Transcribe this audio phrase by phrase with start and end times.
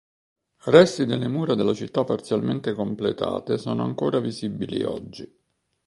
[0.63, 5.31] Resti delle mura della città parzialmente completate sono ancora visibili oggi.